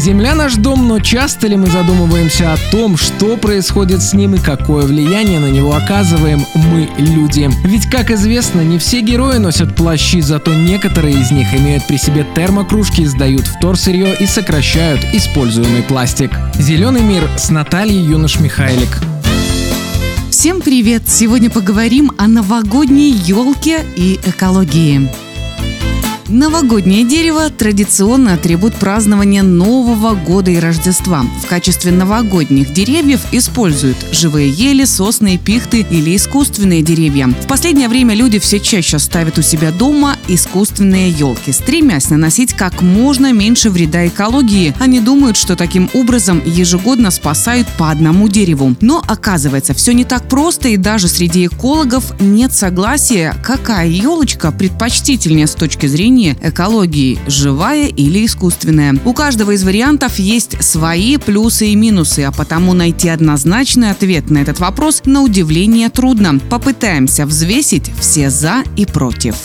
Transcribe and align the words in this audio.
Земля 0.00 0.34
наш 0.34 0.54
дом, 0.54 0.88
но 0.88 0.98
часто 0.98 1.46
ли 1.46 1.56
мы 1.56 1.66
задумываемся 1.66 2.54
о 2.54 2.56
том, 2.70 2.96
что 2.96 3.36
происходит 3.36 4.02
с 4.02 4.14
ним 4.14 4.34
и 4.34 4.38
какое 4.38 4.86
влияние 4.86 5.40
на 5.40 5.50
него 5.50 5.74
оказываем 5.74 6.42
мы, 6.54 6.88
люди? 6.96 7.50
Ведь, 7.66 7.84
как 7.90 8.10
известно, 8.10 8.62
не 8.62 8.78
все 8.78 9.02
герои 9.02 9.36
носят 9.36 9.76
плащи, 9.76 10.22
зато 10.22 10.54
некоторые 10.54 11.20
из 11.20 11.30
них 11.30 11.52
имеют 11.52 11.86
при 11.86 11.98
себе 11.98 12.26
термокружки, 12.34 13.04
сдают 13.04 13.46
вторсырье 13.46 14.16
и 14.18 14.24
сокращают 14.24 15.04
используемый 15.12 15.82
пластик. 15.82 16.30
Зеленый 16.54 17.02
мир 17.02 17.28
с 17.36 17.50
Натальей 17.50 18.02
Юнош-Михайлик. 18.02 19.02
Всем 20.30 20.62
привет! 20.62 21.10
Сегодня 21.10 21.50
поговорим 21.50 22.10
о 22.16 22.26
новогодней 22.26 23.10
елке 23.10 23.84
и 23.96 24.18
экологии. 24.24 25.29
Новогоднее 26.32 27.02
дерево– 27.02 27.50
традиционный 27.58 28.34
атрибут 28.34 28.76
празднования 28.76 29.42
Нового 29.42 30.14
года 30.14 30.52
и 30.52 30.60
Рождества. 30.60 31.24
В 31.42 31.46
качестве 31.48 31.90
новогодних 31.90 32.72
деревьев 32.72 33.20
используют 33.32 33.96
живые 34.12 34.48
ели, 34.48 34.84
сосны, 34.84 35.38
пихты 35.38 35.84
или 35.90 36.14
искусственные 36.14 36.82
деревья. 36.82 37.26
В 37.26 37.48
последнее 37.48 37.88
время 37.88 38.14
люди 38.14 38.38
все 38.38 38.60
чаще 38.60 39.00
ставят 39.00 39.38
у 39.38 39.42
себя 39.42 39.72
дома 39.72 40.16
искусственные 40.28 41.10
елки, 41.10 41.50
стремясь 41.50 42.10
наносить 42.10 42.52
как 42.52 42.80
можно 42.80 43.32
меньше 43.32 43.68
вреда 43.68 44.06
экологии. 44.06 44.72
Они 44.78 45.00
думают, 45.00 45.36
что 45.36 45.56
таким 45.56 45.90
образом 45.94 46.40
ежегодно 46.46 47.10
спасают 47.10 47.66
по 47.76 47.90
одному 47.90 48.28
дереву. 48.28 48.76
Но 48.80 49.02
оказывается, 49.04 49.74
все 49.74 49.92
не 49.92 50.04
так 50.04 50.28
просто, 50.28 50.68
и 50.68 50.76
даже 50.76 51.08
среди 51.08 51.46
экологов 51.46 52.12
нет 52.20 52.52
согласия, 52.52 53.34
какая 53.42 53.88
елочка 53.88 54.52
предпочтительнее 54.52 55.48
с 55.48 55.56
точки 55.56 55.86
зрения 55.86 56.19
зрения 56.20 56.36
экологии– 56.42 57.18
живая 57.26 57.86
или 57.86 58.26
искусственная. 58.26 58.96
У 59.04 59.12
каждого 59.12 59.52
из 59.52 59.64
вариантов 59.64 60.18
есть 60.18 60.62
свои 60.62 61.16
плюсы 61.16 61.68
и 61.68 61.76
минусы, 61.76 62.20
а 62.20 62.32
потому 62.32 62.74
найти 62.74 63.08
однозначный 63.08 63.90
ответ 63.90 64.30
на 64.30 64.38
этот 64.38 64.60
вопрос 64.60 65.02
на 65.06 65.22
удивление 65.22 65.88
трудно. 65.88 66.38
Попытаемся 66.50 67.26
взвесить 67.26 67.90
все 67.98 68.30
«за» 68.30 68.62
и 68.76 68.84
«против». 68.84 69.36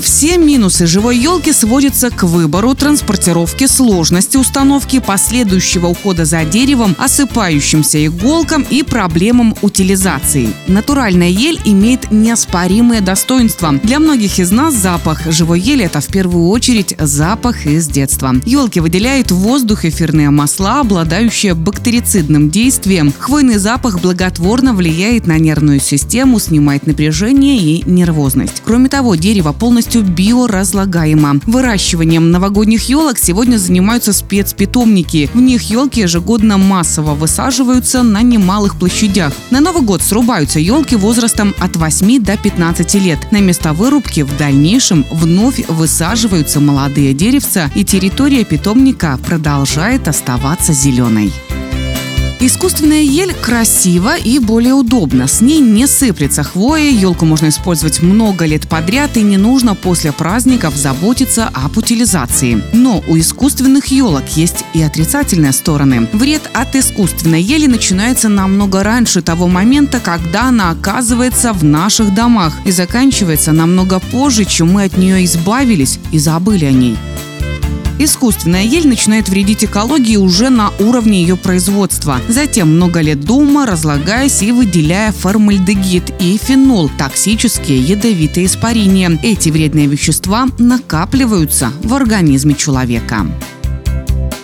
Все 0.00 0.38
минусы 0.38 0.86
живой 0.86 1.18
елки 1.18 1.52
сводятся 1.52 2.10
к 2.10 2.22
выбору, 2.22 2.74
транспортировке, 2.74 3.68
сложности 3.68 4.38
установки, 4.38 4.98
последующего 4.98 5.88
ухода 5.88 6.24
за 6.24 6.44
деревом, 6.44 6.96
осыпающимся 6.98 8.06
иголкам 8.06 8.64
и 8.70 8.82
проблемам 8.82 9.54
утилизации. 9.60 10.48
Натуральная 10.68 11.28
ель 11.28 11.60
имеет 11.66 12.10
неоспоримые 12.10 13.02
достоинства. 13.02 13.72
Для 13.82 13.98
многих 13.98 14.38
из 14.38 14.50
нас 14.50 14.74
запах 14.74 15.30
живой 15.30 15.60
ели– 15.60 15.84
это 15.86 16.00
в 16.00 16.06
первую 16.06 16.48
очередь 16.48 16.94
запах 16.98 17.66
из 17.66 17.86
детства. 17.86 18.34
Елки 18.46 18.80
выделяют 18.80 19.30
в 19.30 19.36
воздух 19.36 19.84
эфирные 19.84 20.30
масла, 20.30 20.80
обладающие 20.80 21.54
бактерицидным 21.54 22.48
действием. 22.48 23.12
Хвойный 23.18 23.58
запах 23.58 24.00
благотворно 24.00 24.72
влияет 24.72 25.26
на 25.26 25.38
нервную 25.38 25.80
систему, 25.80 26.38
снимает 26.38 26.86
напряжение 26.86 27.58
и 27.58 27.82
нервозность. 27.84 28.62
Кроме 28.64 28.88
того, 28.88 29.14
дерево 29.14 29.52
полностью 29.52 29.89
полностью 29.90 30.02
биоразлагаемо. 30.02 31.40
Выращиванием 31.46 32.30
новогодних 32.30 32.88
елок 32.88 33.18
сегодня 33.18 33.56
занимаются 33.56 34.12
спецпитомники. 34.12 35.28
В 35.34 35.40
них 35.40 35.62
елки 35.62 36.00
ежегодно 36.02 36.58
массово 36.58 37.14
высаживаются 37.14 38.02
на 38.02 38.22
немалых 38.22 38.76
площадях. 38.76 39.32
На 39.50 39.60
Новый 39.60 39.82
год 39.82 40.02
срубаются 40.02 40.60
елки 40.60 40.96
возрастом 40.96 41.54
от 41.58 41.76
8 41.76 42.22
до 42.22 42.36
15 42.36 42.94
лет. 42.94 43.18
На 43.32 43.40
место 43.40 43.72
вырубки 43.72 44.20
в 44.22 44.36
дальнейшем 44.36 45.04
вновь 45.10 45.66
высаживаются 45.68 46.60
молодые 46.60 47.12
деревца, 47.12 47.70
и 47.74 47.84
территория 47.84 48.44
питомника 48.44 49.18
продолжает 49.26 50.08
оставаться 50.08 50.72
зеленой. 50.72 51.32
Искусственная 52.42 53.02
ель 53.02 53.34
красива 53.34 54.16
и 54.16 54.38
более 54.38 54.72
удобна. 54.72 55.26
С 55.26 55.42
ней 55.42 55.60
не 55.60 55.86
сыплется 55.86 56.42
хвоя, 56.42 56.88
елку 56.88 57.26
можно 57.26 57.50
использовать 57.50 58.00
много 58.00 58.46
лет 58.46 58.66
подряд 58.66 59.18
и 59.18 59.22
не 59.22 59.36
нужно 59.36 59.74
после 59.74 60.10
праздников 60.10 60.74
заботиться 60.74 61.50
об 61.52 61.76
утилизации. 61.76 62.62
Но 62.72 63.04
у 63.06 63.18
искусственных 63.18 63.88
елок 63.88 64.26
есть 64.36 64.64
и 64.72 64.80
отрицательные 64.80 65.52
стороны. 65.52 66.08
Вред 66.14 66.48
от 66.54 66.74
искусственной 66.74 67.42
ели 67.42 67.66
начинается 67.66 68.30
намного 68.30 68.82
раньше 68.82 69.20
того 69.20 69.46
момента, 69.46 70.00
когда 70.00 70.44
она 70.44 70.70
оказывается 70.70 71.52
в 71.52 71.62
наших 71.62 72.14
домах 72.14 72.54
и 72.64 72.70
заканчивается 72.70 73.52
намного 73.52 74.00
позже, 74.00 74.46
чем 74.46 74.72
мы 74.72 74.84
от 74.84 74.96
нее 74.96 75.26
избавились 75.26 75.98
и 76.10 76.18
забыли 76.18 76.64
о 76.64 76.72
ней. 76.72 76.96
Искусственная 78.02 78.62
ель 78.62 78.88
начинает 78.88 79.28
вредить 79.28 79.62
экологии 79.62 80.16
уже 80.16 80.48
на 80.48 80.72
уровне 80.78 81.20
ее 81.20 81.36
производства. 81.36 82.18
Затем 82.28 82.74
много 82.76 83.02
лет 83.02 83.20
дома, 83.20 83.66
разлагаясь 83.66 84.42
и 84.42 84.52
выделяя 84.52 85.12
формальдегид 85.12 86.10
и 86.18 86.38
фенол– 86.38 86.90
токсические 86.98 87.78
ядовитые 87.78 88.46
испарения. 88.46 89.20
Эти 89.22 89.50
вредные 89.50 89.86
вещества 89.86 90.48
накапливаются 90.58 91.74
в 91.82 91.92
организме 91.92 92.54
человека. 92.54 93.26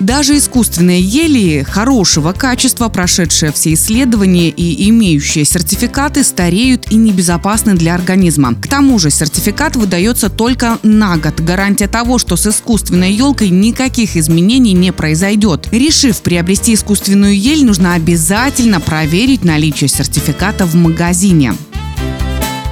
Даже 0.06 0.38
искусственные 0.38 1.00
ели 1.00 1.64
хорошего 1.64 2.30
качества, 2.30 2.88
прошедшие 2.88 3.50
все 3.50 3.74
исследования 3.74 4.50
и 4.50 4.88
имеющие 4.88 5.44
сертификаты, 5.44 6.22
стареют 6.22 6.92
и 6.92 6.94
небезопасны 6.94 7.74
для 7.74 7.96
организма. 7.96 8.54
К 8.54 8.68
тому 8.68 9.00
же 9.00 9.10
сертификат 9.10 9.74
выдается 9.74 10.30
только 10.30 10.78
на 10.84 11.16
год. 11.16 11.40
Гарантия 11.40 11.88
того, 11.88 12.18
что 12.18 12.36
с 12.36 12.46
искусственной 12.46 13.12
елкой 13.12 13.48
никаких 13.48 14.16
изменений 14.16 14.74
не 14.74 14.92
произойдет. 14.92 15.66
Решив 15.72 16.18
приобрести 16.22 16.74
искусственную 16.74 17.36
ель, 17.36 17.64
нужно 17.64 17.94
обязательно 17.94 18.78
проверить 18.78 19.42
наличие 19.42 19.88
сертификата 19.88 20.66
в 20.66 20.76
магазине. 20.76 21.52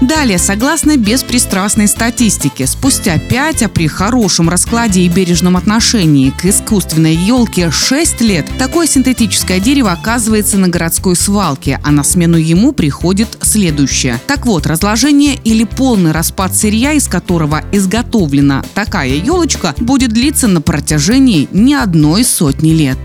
Далее, 0.07 0.37
согласно 0.37 0.99
беспристрастной 0.99 1.89
статистике, 1.89 2.67
спустя 2.67 3.19
5, 3.19 3.63
а 3.63 3.69
при 3.71 3.87
хорошем 3.87 4.51
раскладе 4.51 5.01
и 5.01 5.09
бережном 5.09 5.57
отношении 5.57 6.29
к 6.29 6.45
искусственной 6.45 7.15
елке 7.15 7.71
6 7.71 8.21
лет, 8.21 8.45
такое 8.59 8.87
синтетическое 8.87 9.61
дерево 9.61 9.93
оказывается 9.93 10.59
на 10.59 10.69
городской 10.69 11.17
свалке, 11.17 11.81
а 11.83 11.91
на 11.91 12.05
смену 12.05 12.37
ему 12.37 12.73
приходит 12.73 13.39
следующее. 13.41 14.21
Так 14.27 14.45
вот, 14.45 14.67
разложение 14.67 15.37
или 15.43 15.65
полный 15.65 16.13
распад 16.13 16.55
сырья, 16.55 16.93
из 16.93 17.09
которого 17.09 17.63
изготовлена 17.73 18.63
такая 18.75 19.09
елочка, 19.09 19.75
будет 19.79 20.13
длиться 20.13 20.49
на 20.49 20.61
протяжении 20.61 21.49
не 21.51 21.75
одной 21.75 22.25
сотни 22.25 22.73
лет. 22.73 22.99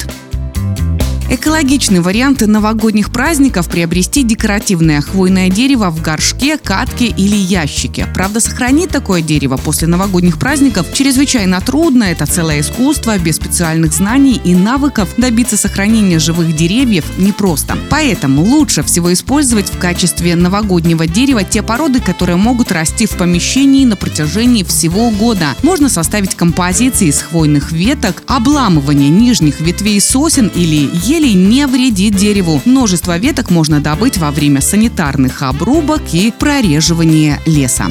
Экологичный 1.31 1.99
вариант 1.99 2.41
новогодних 2.41 3.11
праздников– 3.11 3.69
приобрести 3.69 4.23
декоративное 4.23 4.99
хвойное 4.99 5.51
дерево 5.51 5.91
в 5.91 6.01
горшке, 6.01 6.57
катке 6.57 7.05
или 7.05 7.35
ящике. 7.35 8.07
Правда, 8.15 8.39
сохранить 8.39 8.89
такое 8.89 9.21
дерево 9.21 9.57
после 9.57 9.87
новогодних 9.87 10.39
праздников 10.39 10.87
чрезвычайно 10.91 11.61
трудно. 11.61 12.05
Это 12.05 12.25
целое 12.25 12.61
искусство, 12.61 13.15
без 13.19 13.35
специальных 13.35 13.93
знаний 13.93 14.41
и 14.43 14.55
навыков 14.55 15.09
добиться 15.17 15.55
сохранения 15.55 16.17
живых 16.17 16.55
деревьев 16.55 17.05
непросто. 17.19 17.77
Поэтому 17.91 18.41
лучше 18.41 18.81
всего 18.81 19.13
использовать 19.13 19.69
в 19.69 19.77
качестве 19.77 20.35
новогоднего 20.35 21.05
дерева 21.05 21.43
те 21.43 21.61
породы, 21.61 22.01
которые 22.01 22.37
могут 22.37 22.71
расти 22.71 23.05
в 23.05 23.11
помещении 23.11 23.85
на 23.85 23.95
протяжении 23.95 24.63
всего 24.63 25.11
года. 25.11 25.55
Можно 25.61 25.89
составить 25.89 26.33
композиции 26.33 27.09
из 27.09 27.21
хвойных 27.21 27.71
веток, 27.71 28.23
обламывание 28.25 29.09
нижних 29.09 29.61
ветвей 29.61 30.01
сосен 30.01 30.47
или 30.55 30.89
ели 31.05 31.18
изделий 31.19 31.33
не 31.33 31.67
вредит 31.67 32.15
дереву. 32.15 32.61
Множество 32.65 33.17
веток 33.17 33.49
можно 33.49 33.81
добыть 33.81 34.17
во 34.17 34.31
время 34.31 34.61
санитарных 34.61 35.43
обрубок 35.43 36.01
и 36.13 36.31
прореживания 36.31 37.39
леса. 37.45 37.87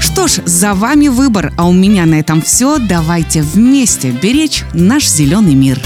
Что 0.00 0.28
ж, 0.28 0.40
за 0.44 0.74
вами 0.74 1.08
выбор, 1.08 1.52
а 1.56 1.66
у 1.66 1.72
меня 1.72 2.04
на 2.04 2.16
этом 2.16 2.42
все. 2.42 2.78
Давайте 2.78 3.42
вместе 3.42 4.10
беречь 4.10 4.64
наш 4.74 5.08
зеленый 5.08 5.54
мир. 5.54 5.80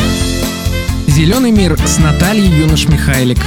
Зеленый 1.07 1.53
мир 1.53 1.79
с 1.87 1.99
Натальей 1.99 2.49
Юнош-Михайлик. 2.49 3.39